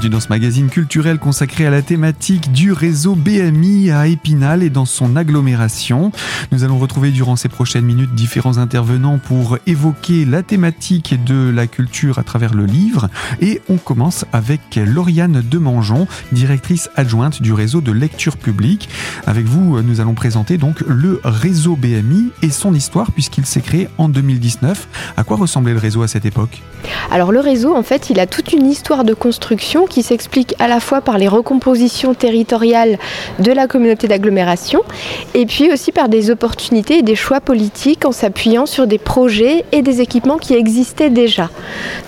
[0.00, 4.70] Bienvenue dans ce magazine culturel consacré à la thématique du réseau BMI à Épinal et
[4.70, 6.10] dans son agglomération.
[6.52, 11.66] Nous allons retrouver durant ces prochaines minutes différents intervenants pour évoquer la thématique de la
[11.66, 13.10] culture à travers le livre.
[13.42, 18.88] Et on commence avec Lauriane Demangeon, directrice adjointe du réseau de lecture publique.
[19.26, 23.90] Avec vous, nous allons présenter donc le réseau BMI et son histoire puisqu'il s'est créé
[23.98, 25.12] en 2019.
[25.18, 26.62] À quoi ressemblait le réseau à cette époque?
[27.10, 30.68] Alors le réseau, en fait, il a toute une histoire de construction qui s'explique à
[30.68, 32.98] la fois par les recompositions territoriales
[33.38, 34.80] de la communauté d'agglomération
[35.34, 39.64] et puis aussi par des opportunités et des choix politiques en s'appuyant sur des projets
[39.72, 41.50] et des équipements qui existaient déjà.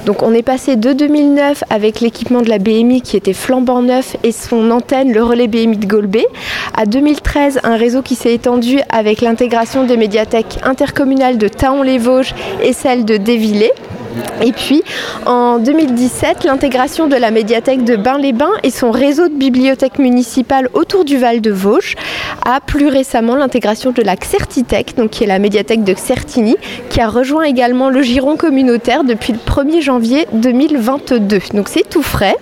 [0.06, 4.16] Donc on est passé de 2009 avec l'équipement de la BMI qui était flambant neuf
[4.22, 6.26] et son antenne, le relais BMI de Golbet,
[6.76, 12.72] à 2013 un réseau qui s'est étendu avec l'intégration des médiathèques intercommunales de Taon-les-Vosges et
[12.72, 13.72] celle de Dévillers.
[14.42, 14.82] Et puis
[15.26, 21.04] en 2017, l'intégration de la médiathèque de Bain-les-Bains et son réseau de bibliothèques municipales autour
[21.04, 21.96] du Val de Vosges,
[22.44, 26.56] a plus récemment l'intégration de la Xertitech, donc qui est la médiathèque de Xertigny,
[26.90, 31.38] qui a rejoint également le giron communautaire depuis le 1er janvier 2022.
[31.54, 32.36] Donc c'est tout frais.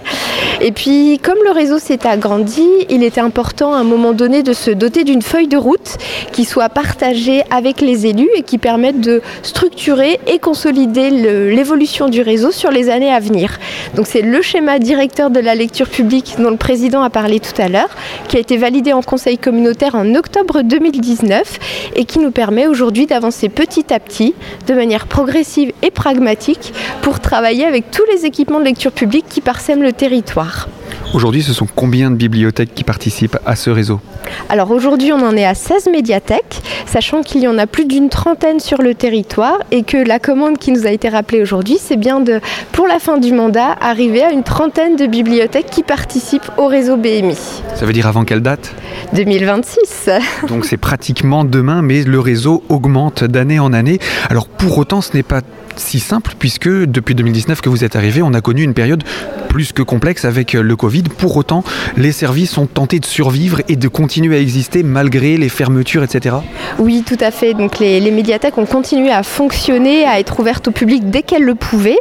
[0.60, 4.52] Et puis comme le réseau s'est agrandi, il était important à un moment donné de
[4.52, 5.96] se doter d'une feuille de route
[6.32, 12.22] qui soit partagée avec les élus et qui permette de structurer et consolider l'évolution du
[12.22, 13.58] réseau sur les années à venir.
[13.94, 17.60] Donc c'est le schéma directeur de la lecture publique dont le président a parlé tout
[17.60, 17.90] à l'heure,
[18.28, 21.58] qui a été validé en conseil communautaire en octobre 2019
[21.96, 24.34] et qui nous permet aujourd'hui d'avancer petit à petit,
[24.66, 29.42] de manière progressive et pragmatique, pour travailler avec tous les équipements de lecture publique qui
[29.42, 30.68] parsèment le territoire.
[31.12, 34.00] Aujourd'hui, ce sont combien de bibliothèques qui participent à ce réseau
[34.48, 38.08] Alors aujourd'hui, on en est à 16 médiathèques, sachant qu'il y en a plus d'une
[38.08, 41.96] trentaine sur le territoire et que la commande qui nous a été rappelée aujourd'hui, c'est
[41.96, 46.50] bien de, pour la fin du mandat, arriver à une trentaine de bibliothèques qui participent
[46.56, 47.36] au réseau BMI.
[47.74, 48.72] Ça veut dire avant quelle date
[49.14, 50.10] 2026.
[50.46, 53.98] Donc c'est pratiquement demain, mais le réseau augmente d'année en année.
[54.28, 55.40] Alors pour autant, ce n'est pas
[55.80, 59.02] si simple puisque depuis 2019 que vous êtes arrivé, on a connu une période
[59.50, 61.02] plus que complexe avec le Covid.
[61.02, 61.64] Pour autant,
[61.96, 66.36] les services ont tenté de survivre et de continuer à exister malgré les fermetures, etc.
[66.78, 67.54] Oui, tout à fait.
[67.54, 71.56] Donc les, médiathèques ont continué à fonctionner, à être ouvertes au public dès qu'elles le
[71.56, 71.98] pouvaient.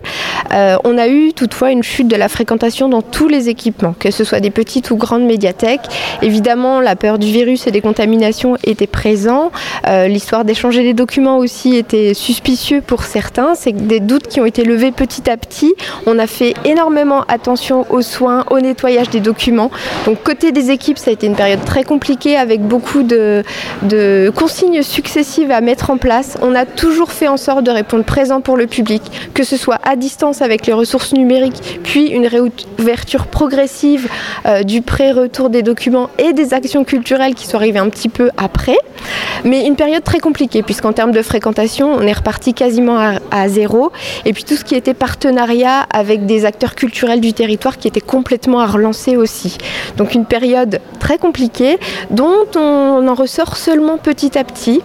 [0.53, 4.11] Euh, on a eu toutefois une chute de la fréquentation dans tous les équipements, que
[4.11, 5.87] ce soit des petites ou grandes médiathèques.
[6.21, 9.51] Évidemment, la peur du virus et des contaminations était présente.
[9.87, 13.55] Euh, l'histoire d'échanger les documents aussi était suspicieux pour certains.
[13.75, 15.73] Des doutes qui ont été levés petit à petit.
[16.05, 19.71] On a fait énormément attention aux soins, au nettoyage des documents.
[20.05, 23.43] Donc côté des équipes, ça a été une période très compliquée avec beaucoup de,
[24.35, 26.37] consignes successives à mettre en place.
[26.41, 29.01] On a toujours fait en sorte de répondre présent pour le public,
[29.33, 34.07] que ce soit à distance avec les ressources numériques, puis une réouverture progressive
[34.45, 38.29] euh, du pré-retour des documents et des actions culturelles qui sont arrivées un petit peu
[38.37, 38.77] après.
[39.43, 43.48] Mais une période très compliquée, puisqu'en termes de fréquentation, on est reparti quasiment à, à
[43.49, 43.91] zéro.
[44.25, 48.01] Et puis tout ce qui était partenariat avec des acteurs culturels du territoire qui était
[48.01, 49.57] complètement à relancer aussi.
[49.97, 51.79] Donc une période très compliquée
[52.11, 54.81] dont on en ressort seulement petit à petit.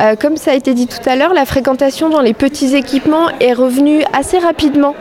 [0.00, 3.28] Euh, comme ça a été dit tout à l'heure, la fréquentation dans les petits équipements
[3.40, 4.94] est revenue assez rapidement.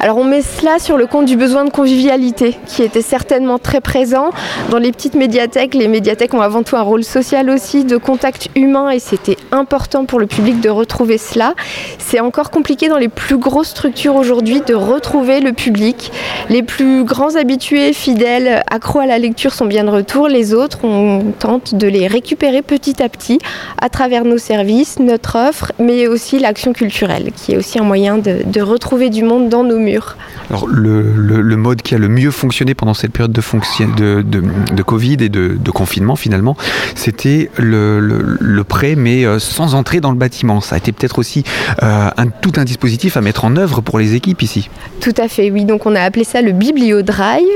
[0.00, 3.80] Alors on met cela sur le compte du besoin de convivialité qui était certainement très
[3.80, 4.30] présent.
[4.70, 8.48] Dans les petites médiathèques, les médiathèques ont avant tout un rôle social aussi, de contact
[8.54, 11.54] humain et c'était important pour le public de retrouver cela.
[11.98, 16.12] C'est encore compliqué dans les plus grosses structures aujourd'hui de retrouver le public.
[16.48, 20.28] Les plus grands habitués, fidèles, accros à la lecture sont bien de retour.
[20.28, 23.38] Les autres, on tente de les récupérer petit à petit
[23.80, 28.18] à travers nos services, notre offre, mais aussi l'action culturelle, qui est aussi un moyen
[28.18, 30.16] de, retrouver du monde dans nos murs.
[30.50, 35.28] Alors, le, mode qui a le mieux fonctionné pendant cette période de, de, Covid et
[35.28, 36.56] de, confinement, finalement,
[36.94, 40.60] c'était le, prêt, mais euh, sans entrer dans le bâtiment.
[40.60, 41.44] Ça a été peut-être aussi
[41.82, 44.68] euh, un, tout un dispositif à mettre en œuvre pour les équipes ici.
[45.00, 45.64] Tout à fait, oui.
[45.64, 47.46] Donc on a appelé ça le BiblioDrive.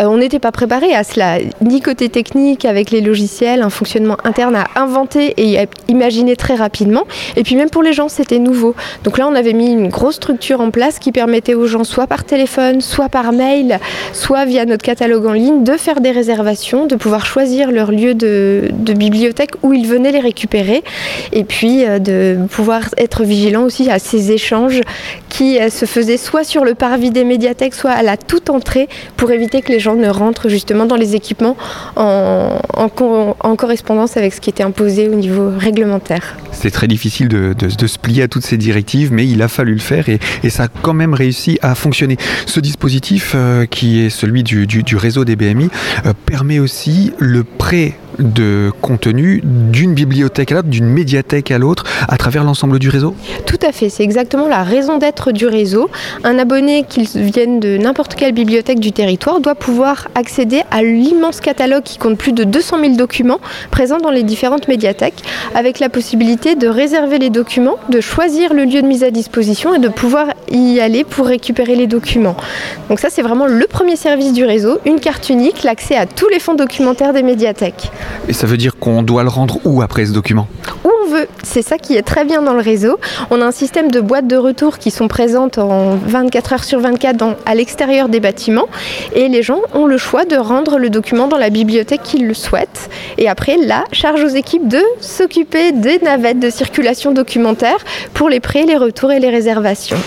[0.00, 4.16] Euh, on n'était pas préparé à cela, ni côté technique avec les logiciels, un fonctionnement
[4.24, 7.04] interne à inventer et à imaginer très rapidement.
[7.36, 8.74] Et puis même pour les gens, c'était nouveau.
[9.04, 12.06] Donc là, on avait mis une grosse structure en place qui permettait aux gens, soit
[12.06, 13.78] par téléphone, soit par mail,
[14.12, 18.14] soit via notre catalogue en ligne, de faire des réservations, de pouvoir choisir leur lieu
[18.14, 20.84] de, bibliothèque où ils venaient les récupérer,
[21.32, 24.80] et puis euh, de pouvoir être vigilant aussi à ces échanges
[25.28, 29.30] qui se faisaient soit sur le parvis des médiathèques, soit à la toute entrée pour
[29.30, 31.56] éviter que les gens ne rentrent justement dans les équipements
[31.96, 36.36] en, correspondance avec ce qui était imposé au niveau réglementaire.
[36.52, 37.54] C'est très difficile de,
[37.86, 40.18] se plier à toutes ces directives, mais il a fallu le faire et,
[40.48, 42.16] ça a quand même réussi à fonctionner.
[42.46, 45.68] Ce dispositif, euh, qui est celui du, réseau des BMI,
[46.06, 51.84] euh, permet aussi le prêt de contenu d'une bibliothèque à l'autre, d'une médiathèque à l'autre,
[52.08, 53.14] à travers l'ensemble du réseau?
[53.46, 55.90] Tout à fait, c'est exactement la raison d'être du réseau.
[56.22, 61.40] Un abonné, qu'il vienne de n'importe quelle bibliothèque du territoire, doit pouvoir accéder à l'immense
[61.40, 63.40] catalogue qui compte plus de 200 000 documents
[63.70, 65.22] présents dans les différentes médiathèques,
[65.54, 69.74] avec la possibilité de réserver les documents, de choisir le lieu de mise à disposition
[69.74, 72.36] et de pouvoir y aller pour récupérer les documents.
[72.88, 76.28] Donc ça, c'est vraiment le premier service du réseau, une carte unique, l'accès à tous
[76.28, 77.90] les fonds documentaires des médiathèques.
[78.28, 80.48] Et ça veut dire qu'on doit le rendre où après ce document?
[80.84, 81.28] Où on veut.
[81.42, 82.98] C'est ça qui est très bien dans le réseau.
[83.30, 86.80] On a un système de boîtes de retour qui sont présentes en 24 heures sur
[86.80, 88.68] 24 dans, à l'extérieur des bâtiments.
[89.14, 92.34] Et les gens ont le choix de rendre le document dans la bibliothèque qu'ils le
[92.34, 92.88] souhaitent.
[93.18, 97.78] Et après, là, charge aux équipes de s'occuper des navettes de circulation documentaire
[98.14, 99.98] pour les prêts, les retours et les réservations.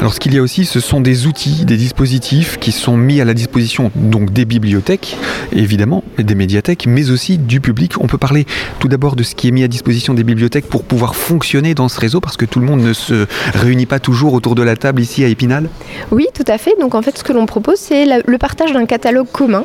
[0.00, 3.20] Alors ce qu'il y a aussi, ce sont des outils, des dispositifs qui sont mis
[3.20, 5.16] à la disposition donc des bibliothèques,
[5.52, 7.94] évidemment, des médiathèques, mais aussi du public.
[8.00, 8.46] On peut parler
[8.78, 11.88] tout d'abord de ce qui est mis à disposition des bibliothèques pour pouvoir fonctionner dans
[11.88, 14.76] ce réseau, parce que tout le monde ne se réunit pas toujours autour de la
[14.76, 15.68] table ici à Épinal.
[16.12, 16.76] Oui, tout à fait.
[16.80, 19.64] Donc en fait, ce que l'on propose, c'est le partage d'un catalogue commun,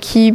[0.00, 0.32] qui,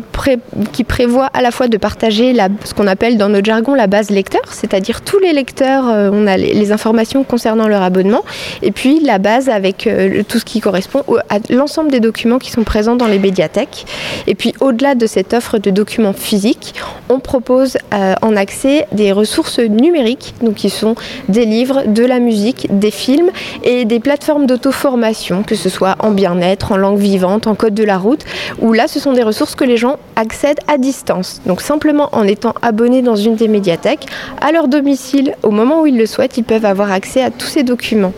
[0.87, 4.43] prévoit à la fois de partager ce qu'on appelle dans notre jargon la base lecteur,
[4.51, 8.23] c'est-à-dire tous les lecteurs, euh, on a les, les informations concernant leur abonnement,
[8.61, 12.51] et puis la base avec euh, tout ce qui correspond à l'ensemble des documents qui
[12.51, 13.85] sont présents dans les médiathèques.
[14.27, 16.75] Et puis au-delà de cette offre de documents physiques,
[17.09, 20.95] on propose euh, en accès des ressources numériques, donc qui sont
[21.29, 23.29] des livres, de la musique, des films
[23.63, 27.83] et des plateformes d'auto-formation, que ce soit en bien-être, en langue vivante, en code de
[27.83, 28.23] la route,
[28.59, 31.41] où là ce sont des ressources que les gens accèdent à distance.
[31.45, 34.05] Donc simplement en étant abonnés dans une des médiathèques,
[34.41, 37.47] à leur domicile, au moment où ils le souhaitent, ils peuvent avoir accès à tous
[37.47, 38.13] ces documents.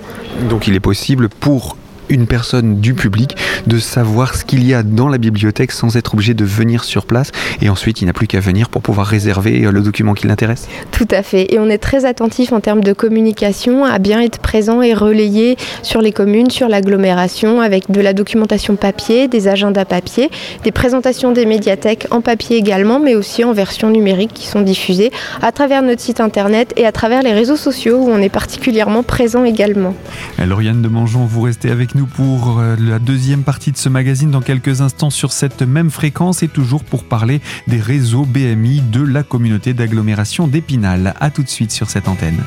[0.49, 1.02] Donc il est possible
[1.39, 1.77] pour
[2.09, 3.35] une personne du public
[3.67, 7.05] de savoir ce qu'il y a dans la bibliothèque sans être obligé de venir sur
[7.05, 10.27] place et ensuite il n'a plus qu'à venir pour pouvoir réserver euh, le document qui
[10.27, 10.67] l'intéresse.
[10.91, 14.39] Tout à fait et on est très attentif en termes de communication à bien être
[14.39, 19.85] présent et relayé sur les communes, sur l'agglomération avec de la documentation papier, des agendas
[19.85, 20.29] papier,
[20.63, 25.11] des présentations des médiathèques en papier également mais aussi en version numérique qui sont diffusées
[25.41, 29.03] à travers notre site internet et à travers les réseaux sociaux où on est particulièrement
[29.03, 29.93] présent également.
[30.37, 34.31] Lauriane de Mangeon, vous restez avec nous pour euh, la deuxième partie de ce magazine
[34.31, 39.01] dans quelques instants sur cette même fréquence et toujours pour parler des réseaux BMI de
[39.01, 41.13] la communauté d'agglomération d'Épinal.
[41.19, 42.41] A tout de suite sur cette antenne.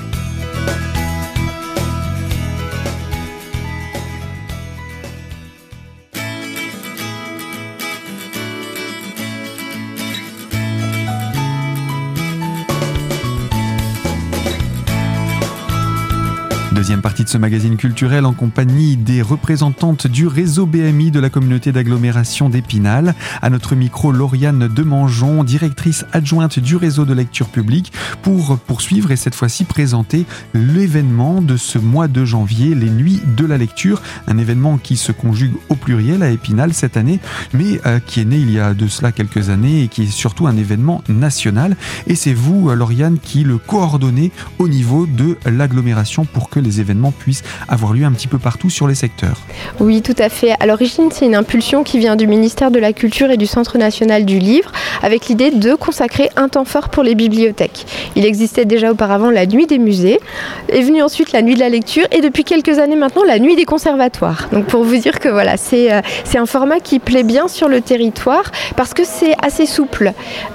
[16.87, 21.31] Deuxième partie de ce magazine culturel en compagnie des représentantes du réseau BMI de la
[21.31, 23.17] communauté d'agglomération d'Épinal.
[23.43, 27.93] À notre micro, Lauriane Demangeon, directrice adjointe du réseau de lecture publique,
[28.23, 33.45] pour poursuivre et cette fois-ci présenter l'événement de ce mois de janvier, les Nuits de
[33.45, 34.01] la lecture.
[34.29, 37.19] Un événement qui se conjugue au pluriel à Épinal cette année,
[37.53, 40.13] mais euh, qui est né il y a de cela quelques années et qui est
[40.13, 41.77] surtout un événement national.
[42.07, 44.31] Et c'est vous, Lauriane, qui le coordonnez
[44.61, 48.71] au niveau de l'agglomération pour que les événements puissent avoir lieu un petit peu partout
[48.71, 49.41] sur les secteurs.
[49.81, 50.55] Oui, tout à fait.
[50.61, 53.79] À l'origine, c'est une impulsion qui vient du ministère de la Culture et du Centre
[53.79, 57.87] national du livre, avec l'idée de consacrer un temps fort pour les bibliothèques.
[58.17, 60.21] Il existait déjà auparavant la nuit des musées,
[60.69, 63.57] est venue ensuite la nuit de la lecture, et depuis quelques années maintenant, la nuit
[63.57, 64.49] des conservatoires.
[64.53, 66.01] Donc pour vous dire que voilà, c'est euh,
[66.35, 68.45] un format qui plaît bien sur le territoire,
[68.77, 70.13] parce que c'est assez souple.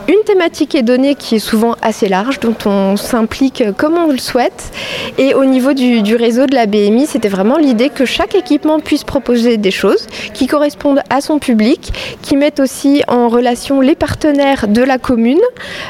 [0.07, 4.17] Une thématique est donnée qui est souvent assez large, dont on s'implique comme on le
[4.17, 4.71] souhaite,
[5.17, 9.03] et au niveau du, réseau de la BMI, c'était vraiment l'idée que chaque équipement puisse
[9.03, 14.67] proposer des choses qui correspondent à son public, qui mettent aussi en relation les partenaires
[14.67, 15.39] de la commune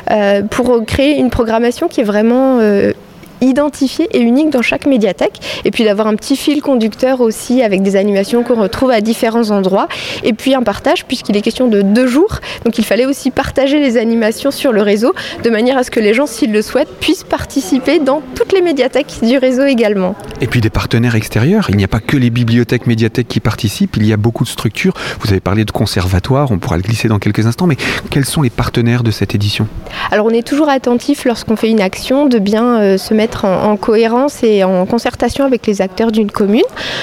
[0.10, 2.94] euh, pour créer une programmation qui est vraiment euh,
[3.42, 5.40] identifié et unique dans chaque médiathèque.
[5.66, 9.50] Et puis d'avoir un petit fil conducteur aussi avec des animations qu'on retrouve à différents
[9.52, 9.88] endroits.
[10.24, 12.40] Et puis un partage puisqu'il est question de deux jours.
[12.66, 16.00] Donc il fallait aussi partager les animations sur le réseau de manière à ce que
[16.00, 20.16] les gens, s'ils le souhaitent, puissent participer dans toutes les médiathèques du réseau également.
[20.40, 21.68] Et puis des partenaires extérieurs.
[21.70, 23.98] Il n'y a pas que les bibliothèques, médiathèques qui participent.
[23.98, 24.94] Il y a beaucoup de structures.
[25.20, 26.52] Vous avez parlé de conservatoires.
[26.52, 27.68] On pourra le glisser dans quelques instants.
[27.68, 27.78] Mais
[28.10, 29.68] quels sont les partenaires de cette édition?
[30.12, 33.76] Alors on est toujours attentif lorsqu'on fait une action de bien euh, se mettre en,
[33.78, 36.62] cohérence et en concertation avec les acteurs d'une commune.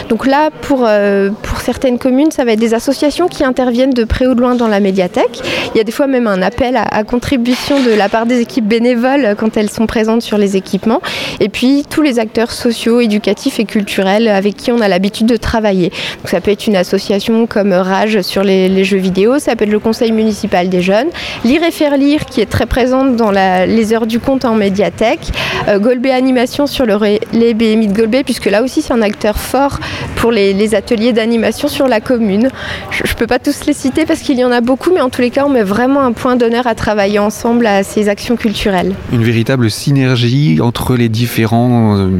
[0.08, 4.04] Donc là, pour, euh, pour certaines communes, ça va être des associations qui interviennent de
[4.04, 5.40] près ou de loin dans la médiathèque.
[5.74, 8.66] Il y a des fois même un appel à, contribution de la part des équipes
[8.66, 11.00] bénévoles quand elles sont présentes sur les équipements.
[11.40, 15.36] Et puis tous les acteurs sociaux, éducatifs et culturels avec qui on a l'habitude de
[15.36, 15.90] travailler.
[16.18, 19.70] Donc ça peut être une association comme Rage sur les, jeux vidéo, ça peut être
[19.70, 21.08] le conseil municipal des jeunes,
[21.44, 25.32] Lire et faire lire qui est très présente dans les heures du compte en médiathèque,
[25.68, 26.98] euh, Golbé Animation sur le
[27.32, 29.78] les BMI de Golbé, puisque là aussi c'est un acteur fort
[30.18, 32.50] pour les, ateliers d'animation sur la commune.
[32.90, 35.08] Je ne peux pas tous les citer parce qu'il y en a beaucoup, mais en
[35.08, 38.36] tous les cas on met vraiment un point d'honneur à travailler ensemble à ces actions
[38.36, 38.94] culturelles.
[39.12, 42.10] Une véritable synergie entre les différents euh,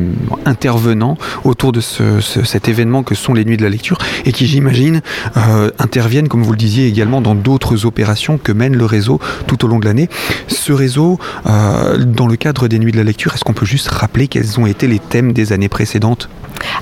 [0.47, 5.03] intervenants autour de cet événement que sont les nuits de la lecture et qui j'imagine
[5.37, 9.65] euh, interviennent, comme vous le disiez, également dans d'autres opérations que mène le réseau tout
[9.65, 10.09] au long de l'année.
[10.47, 13.89] Ce réseau, euh, dans le cadre des nuits de la lecture, est-ce qu'on peut juste
[13.89, 16.29] rappeler quels ont été les thèmes des années précédentes?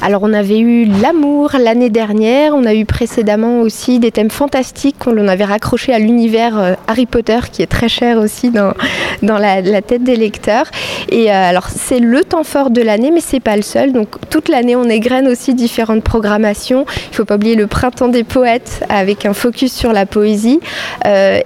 [0.03, 4.97] Alors on avait eu l'amour l'année dernière, on a eu précédemment aussi des thèmes fantastiques
[4.99, 8.75] qu'on avait raccrochés à l'univers euh, Harry Potter qui est très cher aussi dans,
[9.23, 10.67] la, tête des lecteurs.
[11.11, 13.93] Et euh, alors c'est le temps fort de l'année mais c'est pas le seul.
[13.93, 16.85] Donc toute l'année on égrène aussi différentes programmations.
[17.11, 20.61] Il faut pas oublier le printemps des poètes avec un focus sur la poésie.
[21.07, 21.41] Euh,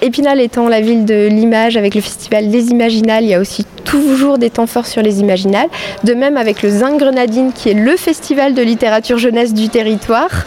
[0.00, 3.64] Épinal étant la ville de l'image avec le festival des Imaginales, il y a aussi
[3.84, 5.68] toujours des temps forts sur les Imaginales.
[6.04, 10.44] De même avec le Zing Grenadine qui est le festival de littérature jeunesse du territoire.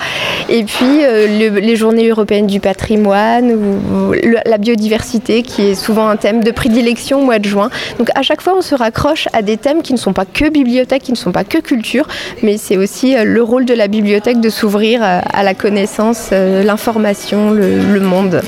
[0.50, 4.14] Et puis euh, les journées européennes du patrimoine ou,
[4.46, 7.70] la biodiversité qui est souvent un thème de prédilection au mois de juin.
[7.98, 10.50] Donc à chaque fois on se raccroche à des thèmes qui ne sont pas que
[10.50, 12.08] bibliothèque, qui ne sont pas que culture,
[12.44, 16.32] mais c'est aussi euh, le rôle de la bibliothèque de s'ouvrir euh, à la connaissance,
[16.32, 18.42] l'information, le monde.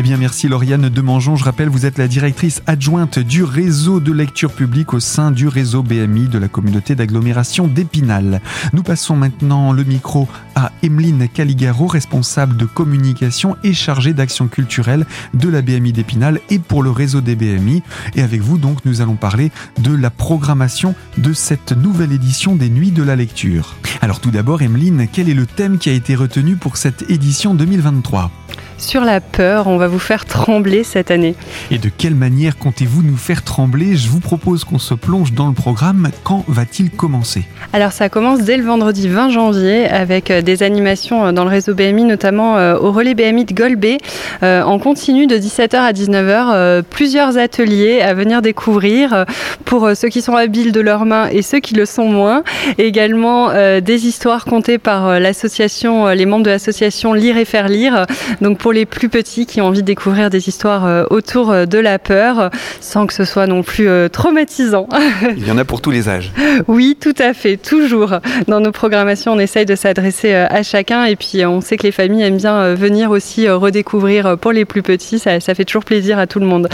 [0.00, 1.34] Eh bien, merci Lauriane Demangeon.
[1.34, 5.48] Je rappelle, vous êtes la directrice adjointe du réseau de lecture publique au sein du
[5.48, 8.40] réseau BMI de la communauté d'agglomération d'Épinal.
[8.72, 15.04] Nous passons maintenant le micro à Emeline Caligaro, responsable de communication et chargée d'action culturelle
[15.34, 17.82] de la BMI d'Épinal et pour le réseau des BMI.
[18.14, 19.50] Et avec vous, donc, nous allons parler
[19.80, 23.74] de la programmation de cette nouvelle édition des Nuits de la lecture.
[24.00, 27.56] Alors tout d'abord, Emeline, quel est le thème qui a été retenu pour cette édition
[27.56, 28.30] 2023
[28.78, 29.66] sur la peur.
[29.66, 31.34] On va vous faire trembler cette année.
[31.70, 33.96] Et de quelle manière comptez-vous nous faire trembler?
[33.96, 36.08] Je vous propose qu'on se plonge dans le programme.
[36.24, 37.44] Quand va-t-il commencer?
[37.72, 41.50] Alors ça commence dès le vendredi 20 janvier avec euh, des animations euh, dans le
[41.50, 43.98] réseau BMI, notamment euh, au relais BMI de Golbet,
[44.42, 46.82] en continu de 17h à 19h.
[46.82, 49.24] Plusieurs ateliers à venir découvrir
[49.64, 52.42] pour ceux qui sont habiles de leurs mains et ceux qui le sont moins.
[52.78, 58.06] également des histoires contées par l'association, les membres de l'association Lire et faire lire.
[58.40, 61.50] Donc pour pour les plus petits qui ont envie de découvrir des histoires euh, autour
[61.50, 62.50] euh, de la peur,
[62.82, 64.86] sans que ce soit non plus euh, traumatisant.
[65.38, 66.32] Il y en a pour tous les âges.
[66.66, 68.18] Oui, tout à fait, toujours.
[68.46, 71.92] Dans nos programmations, on essaye de s'adresser à chacun et puis on sait que les
[71.92, 76.26] familles aiment bien venir aussi redécouvrir pour les plus petits, ça, fait toujours plaisir à
[76.26, 76.68] tout le monde.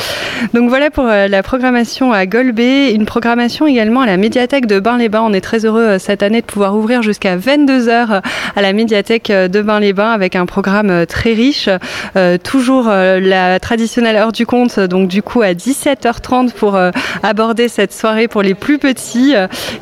[0.52, 5.22] Donc voilà pour la programmation à Golbet, une programmation également à la médiathèque de Bain-les-Bains.
[5.24, 8.20] On est très heureux cette année de pouvoir ouvrir jusqu'à 22h
[8.56, 11.68] à la médiathèque de Bain-les-Bains avec un programme très riche.
[12.16, 16.90] Euh, toujours euh, la traditionnelle heure du compte, donc du coup à 17h30 pour euh,
[17.22, 19.34] aborder cette soirée pour les plus petits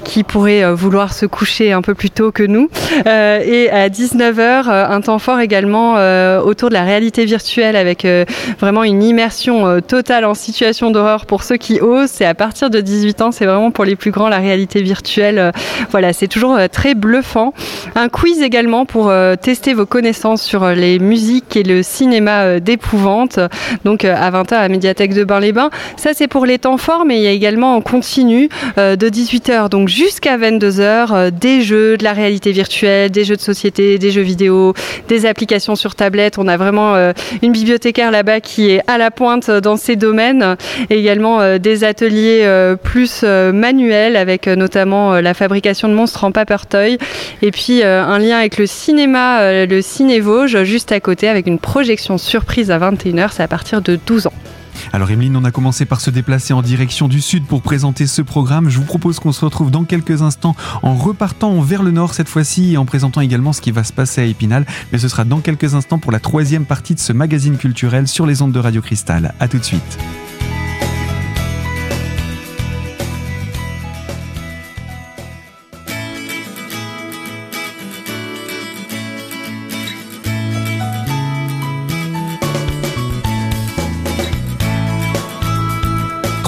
[0.04, 2.68] qui pourraient vouloir se coucher un peu plus tôt que nous.
[3.06, 5.94] et à 19h, un temps fort également
[6.42, 8.06] autour de la réalité virtuelle avec
[8.58, 12.10] vraiment une immersion totale en situation d'horreur pour ceux qui osent.
[12.10, 15.52] C'est à partir de 18 ans, c'est vraiment pour les plus grands la réalité virtuelle.
[15.90, 17.52] voilà, c'est toujours très bluffant.
[17.94, 23.38] Un quiz également pour tester vos connaissances sur les musiques et le cinéma euh, d'épouvante,
[23.84, 25.70] donc euh, à 20h à la médiathèque de Bain-les-Bains.
[25.96, 29.08] Ça, c'est pour les temps forts, mais il y a également en continu euh, de
[29.08, 34.10] 18h, donc jusqu'à 22h, des jeux, de la réalité virtuelle, des jeux de société, des
[34.10, 34.74] jeux vidéo,
[35.08, 36.38] des applications sur tablette.
[36.38, 36.94] On a vraiment
[37.42, 40.56] une bibliothécaire là-bas qui est à la pointe dans ces domaines.
[40.88, 42.46] Et également des ateliers
[42.82, 46.98] plus manuels avec notamment la fabrication de monstres en paper toy.
[47.42, 51.58] Et puis un lien avec le cinéma, le Ciné Vosges, juste à côté avec une
[51.58, 54.32] projection projection surprise à 21h, c'est à partir de 12 ans.
[54.92, 58.22] Alors Emeline, on a commencé par se déplacer en direction du sud pour présenter ce
[58.22, 58.68] programme.
[58.68, 62.28] Je vous propose qu'on se retrouve dans quelques instants en repartant vers le nord cette
[62.28, 64.64] fois-ci et en présentant également ce qui va se passer à Épinal.
[64.92, 68.26] Mais ce sera dans quelques instants pour la troisième partie de ce magazine culturel sur
[68.26, 69.34] les ondes de Radio Cristal.
[69.40, 69.98] A tout de suite.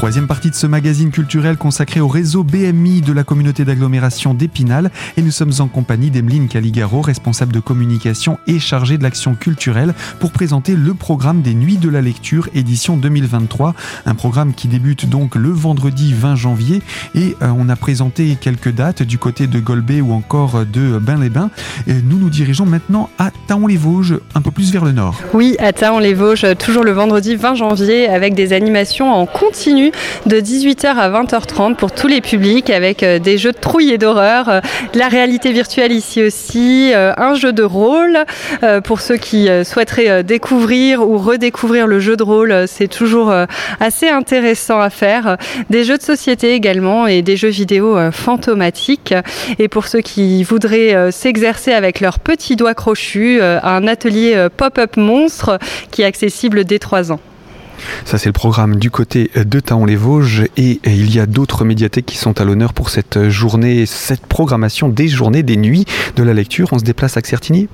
[0.04, 4.90] Troisième partie de ce magazine culturel consacré au réseau BMI de la communauté d'agglomération d'Épinal
[5.16, 9.94] et nous sommes en compagnie d'Emeline Caligaro, responsable de communication et chargée de l'action culturelle
[10.20, 15.08] pour présenter le programme des Nuits de la lecture édition 2023, un programme qui débute
[15.08, 16.82] donc le vendredi 20 janvier
[17.14, 21.48] et euh, on a présenté quelques dates du côté de Golbet ou encore de Bain-les-Bains.
[21.86, 25.18] Nous nous dirigeons maintenant à Taon-les-Vosges, un peu plus vers le nord.
[25.32, 29.93] Oui, à Taon-les-Vosges, toujours le vendredi 20 janvier avec des animations en continu
[30.26, 33.98] de 18h à 20h30 pour tous les publics avec euh, des jeux de trouille et
[33.98, 34.60] d'horreur, euh,
[34.94, 38.18] la réalité virtuelle ici aussi, euh, un jeu de rôle
[38.84, 43.32] pour ceux qui souhaiteraient découvrir ou redécouvrir le jeu de rôle, c'est toujours
[43.80, 45.36] assez intéressant à faire.
[45.70, 49.14] Des jeux de société également et des jeux vidéo fantomatiques.
[49.58, 55.58] Et pour ceux qui voudraient s'exercer avec leurs petits doigts crochus, un atelier pop-up monstre
[55.90, 57.20] qui est accessible dès 3 ans.
[58.04, 62.16] Ça, c'est le programme du côté de Taon-les-Vosges et il y a d'autres médiathèques qui
[62.16, 65.84] sont à l'honneur pour cette journée, cette programmation des journées, des nuits
[66.16, 66.68] de la lecture.
[66.72, 67.68] On se déplace à Certigny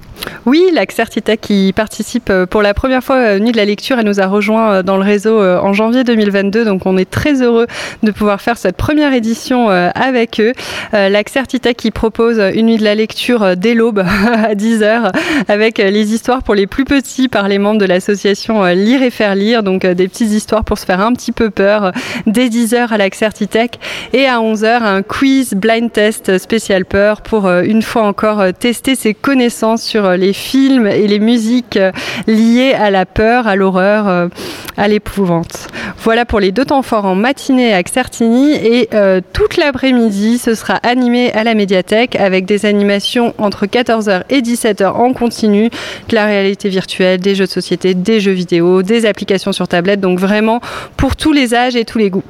[0.47, 3.99] Oui, la Certita qui participe euh, pour la première fois à Nuit de la lecture,
[3.99, 6.64] elle nous a rejoint euh, dans le réseau euh, en janvier 2022.
[6.64, 7.66] Donc, on est très heureux
[8.02, 10.52] de pouvoir faire cette première édition avec eux.
[10.92, 15.12] La Certita qui propose une nuit de la lecture dès l'aube à 10h
[15.49, 19.35] avec les histoires pour les plus petits par les membres de l'association Lire et faire
[19.35, 19.62] lire.
[19.62, 21.92] Donc, des petites histoires pour se faire un petit peu peur
[22.26, 23.78] dès 10h à l'Axertitech
[24.12, 28.52] et à 11h un quiz blind test spécial peur pour euh, une fois encore euh,
[28.52, 31.78] tester ses connaissances sur euh, les films et les musiques
[32.26, 34.28] liées à la peur, à l'horreur,
[34.76, 35.68] à l'épouvante.
[35.99, 38.88] Voilà pour les deux temps forts en matinée à Xertini et
[39.32, 44.87] toute l'après-midi ce sera animé à la médiathèque avec des animations entre 14h et 17h
[44.87, 45.70] en continu,
[46.09, 50.18] de la réalité virtuelle, des jeux de société, des jeux vidéo, des applications sur donc
[50.18, 50.60] vraiment
[50.96, 52.25] pour tous les âges et tous les goûts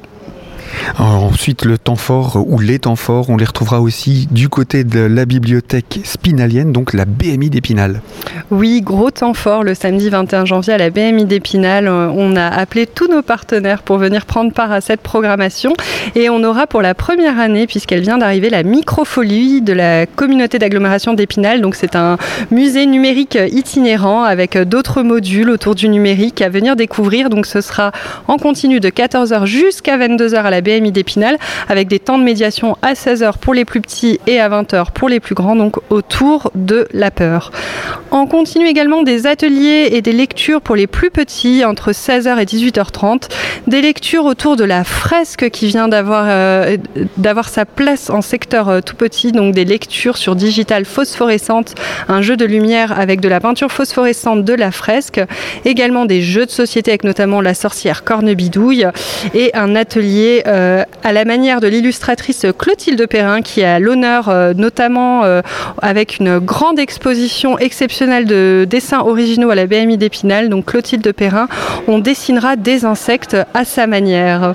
[0.97, 4.99] ensuite, le temps fort ou les temps forts, on les retrouvera aussi du côté de
[4.99, 8.01] la bibliothèque spinalienne, donc la BMI d'Épinal.
[8.49, 11.87] Oui, gros temps fort le samedi 21 janvier à la BMI d'Épinal.
[11.87, 15.73] Euh, on a appelé tous nos partenaires pour venir prendre part à cette programmation
[16.15, 20.59] et on aura pour la première année, puisqu'elle vient d'arriver, la microfolie de la communauté
[20.59, 21.61] d'agglomération d'Épinal.
[21.61, 22.17] Donc c'est un
[22.49, 27.29] musée numérique itinérant avec d'autres modules autour du numérique à venir découvrir.
[27.29, 27.91] Donc ce sera
[28.27, 31.37] en continu de 14h jusqu'à 22h à la BMI d'Épinal,
[31.69, 35.09] avec des temps de médiation à 16h pour les plus petits et à 20h pour
[35.09, 37.51] les plus grands, donc autour de la peur.
[38.13, 42.45] On continue également des ateliers et des lectures pour les plus petits entre 16h et
[42.45, 43.29] 18h30,
[43.67, 46.77] des lectures autour de la fresque qui vient d'avoir euh,
[47.47, 51.75] sa place en secteur euh, tout petit, donc des lectures sur digital phosphorescente,
[52.09, 55.21] un jeu de lumière avec de la peinture phosphorescente de la fresque,
[55.63, 58.87] également des jeux de société avec notamment la sorcière Cornebidouille
[59.33, 64.53] et un atelier euh, à la manière de l'illustratrice Clotilde Perrin qui a l'honneur euh,
[64.53, 65.41] notamment euh,
[65.81, 70.49] avec une grande exposition exceptionnelle de dessins originaux à la BMI d'Épinal.
[70.49, 71.47] Donc Clotilde Perrin,
[71.87, 74.53] on dessinera des insectes à sa manière.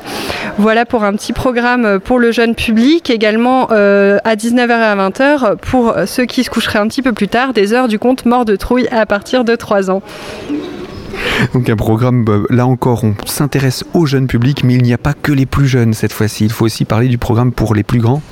[0.58, 3.08] Voilà pour un petit programme pour le jeune public.
[3.08, 7.28] Également à 19h et à 20h pour ceux qui se coucheraient un petit peu plus
[7.28, 10.02] tard, des heures du conte mort de trouille à partir de 3 ans.
[11.54, 14.98] Donc un programme, bah, là encore, on s'intéresse au jeune public, mais il n'y a
[14.98, 16.44] pas que les plus jeunes cette fois-ci.
[16.44, 18.22] Il faut aussi parler du programme pour les plus grands.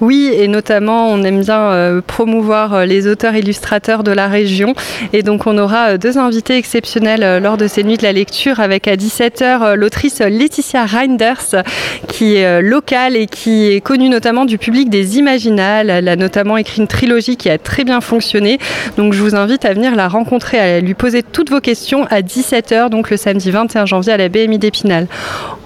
[0.00, 4.74] Oui, et notamment, on aime bien euh, promouvoir euh, les auteurs illustrateurs de la région.
[5.12, 8.60] Et donc, on aura euh, deux invités exceptionnels lors de ces nuits de la lecture,
[8.60, 11.62] avec à 17h l'autrice Laetitia Reinders,
[12.08, 15.90] qui est locale et qui est connue notamment du public des Imaginales.
[15.90, 18.58] Elle a notamment écrit une trilogie qui a très bien fonctionné.
[18.96, 22.22] Donc, je vous invite à venir la rencontrer, à lui poser toutes vos questions à
[22.22, 25.06] 17h, donc le samedi 21 janvier à la BMI d'Épinal.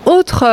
[0.06, 0.44] Autre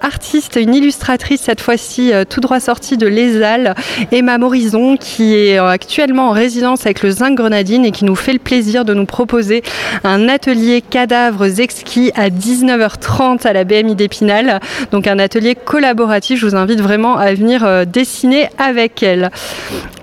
[0.00, 3.74] artiste, une illustratrice cette fois-ci, tout droit sortie de l'ESAL,
[4.12, 8.14] Emma Morison, qui est euh, actuellement en résidence avec le Zinc Grenadine et qui nous
[8.14, 9.62] fait le plaisir de nous proposer
[10.04, 14.60] un atelier cadavres exquis à 19h30 à la BMI d'Épinal.
[14.92, 16.40] Donc un atelier collaboratif.
[16.40, 19.30] Je vous invite vraiment à venir euh, dessiner avec elle.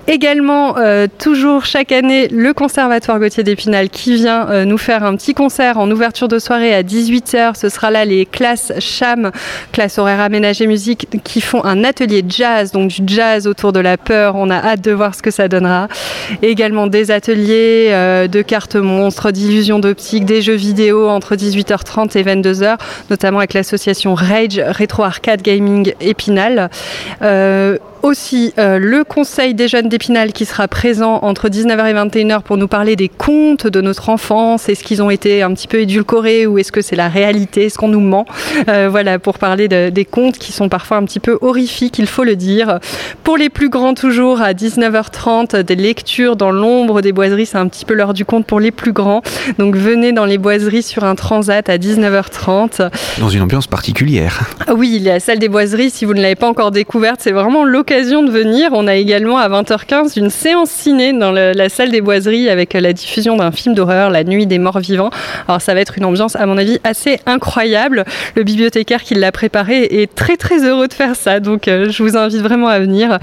[0.08, 5.16] Également, euh, toujours chaque année, le Conservatoire Gauthier d'Épinal qui vient euh, nous faire un
[5.16, 7.58] petit concert en ouverture de soirée à 18h.
[7.58, 9.32] Ce sera là les classes CHAM,
[9.72, 13.98] classe horaire aménagée musique, qui font un atelier jazz, donc du jazz autour de la
[13.98, 14.36] peur.
[14.36, 15.88] On a hâte de voir ce que ça donnera.
[16.44, 22.24] également des ateliers euh, de cartes monstres, d'illusions d'optique, des jeux vidéo entre 18h30 et
[22.24, 22.78] 22h,
[23.10, 26.70] notamment avec l'association Rage Retro Arcade Gaming Épinal
[28.06, 32.68] aussi le conseil des jeunes d'Épinal qui sera présent entre 19h et 21h pour nous
[32.68, 34.70] parler des contes de notre enfance.
[34.70, 37.66] Est-ce qu'ils ont été un petit peu édulcorés ou est-ce que c'est la réalité?
[37.66, 38.26] Est-ce qu'on nous ment?
[38.68, 42.36] Voilà, pour parler des contes qui sont parfois un petit peu horrifiques, il faut le
[42.36, 42.80] dire.
[43.24, 47.48] Pour les plus grands, toujours à 19h30, des lectures dans l'ombre des boiseries.
[47.48, 49.24] C'est un petit peu l'heure du conte pour les plus grands.
[49.58, 52.92] Donc venez dans les boiseries sur un transat à 19h30.
[53.20, 54.42] Dans une ambiance particulière.
[54.72, 55.90] Oui, la salle des boiseries.
[55.90, 58.72] Si vous ne l'avez pas encore découverte, c'est vraiment l'occasion de venir.
[58.74, 62.92] On a également à 20h15 une séance ciné dans la salle des boiseries avec la
[62.92, 65.12] diffusion d'un film d'horreur, La Nuit des Morts Vivants.
[65.48, 68.04] Alors ça va être une ambiance, à mon avis, assez incroyable.
[68.36, 71.40] Le bibliothécaire qui l'a préparé est très très heureux de faire ça.
[71.40, 73.18] Donc euh, je vous invite vraiment à venir.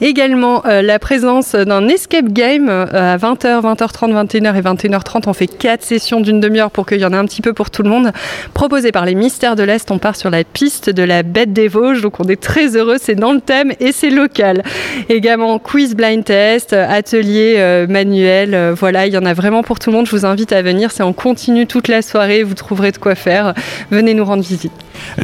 [0.00, 5.22] Également euh, la présence d'un escape game euh, à 20h, 20h30, 21h et 21h30.
[5.28, 7.70] On fait quatre sessions d'une demi-heure pour qu'il y en ait un petit peu pour
[7.70, 8.10] tout le monde.
[8.54, 11.68] Proposé par les Mystères de l'Est, on part sur la piste de la bête des
[11.68, 12.02] Vosges.
[12.02, 14.62] Donc on est très heureux, c'est dans le thème et c'est local.
[15.08, 18.74] Également quiz blind test, atelier manuel.
[18.78, 20.06] voilà, il y en a vraiment pour tout le monde.
[20.06, 20.90] Je vous invite à venir.
[20.90, 22.42] C'est en continu toute la soirée.
[22.42, 23.54] Vous trouverez de quoi faire.
[23.90, 24.72] Venez nous rendre visite.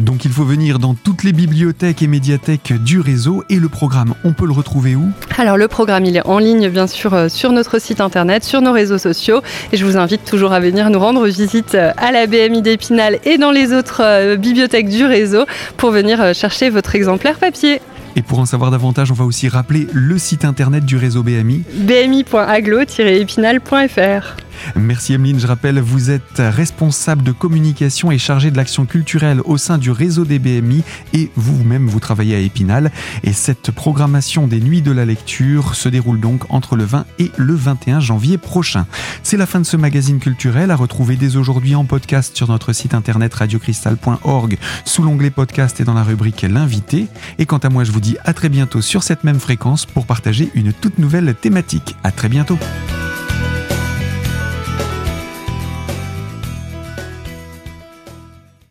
[0.01, 4.15] Donc il faut venir dans toutes les bibliothèques et médiathèques du réseau et le programme,
[4.25, 5.11] on peut le retrouver où?
[5.39, 8.63] Alors le programme, il est en ligne bien sûr euh, sur notre site internet, sur
[8.63, 9.41] nos réseaux sociaux
[9.73, 13.19] et je vous invite toujours à venir nous rendre visite euh, à la BMI d'Épinal
[13.25, 15.45] et dans les autres euh, bibliothèques du réseau
[15.77, 17.81] pour venir chercher votre exemplaire papier.
[18.17, 21.63] Et pour en savoir davantage, on va aussi rappeler le site internet du réseau BMI.
[21.75, 24.37] bmi.aglo-épinal.fr
[24.77, 29.57] Merci Emeline, je rappelle, vous êtes responsable de communication et chargée de l'action culturelle au
[29.57, 32.91] sein du réseau des BMI et vous-même vous travaillez à Épinal.
[33.25, 37.31] Et cette programmation des nuits de la lecture se déroule donc entre le 20 et
[37.37, 38.87] le 21 janvier prochain.
[39.23, 42.73] C'est la fin de ce magazine culturel à retrouver dès aujourd'hui en podcast sur notre
[42.73, 47.07] site internet radiocristal.org sous l'onglet podcast et dans la rubrique l'invité.
[47.39, 50.07] Et quant à moi, je vous dis à très bientôt sur cette même fréquence pour
[50.07, 51.97] partager une toute nouvelle thématique.
[52.05, 52.59] À très bientôt.